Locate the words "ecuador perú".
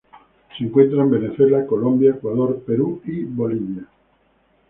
2.15-3.03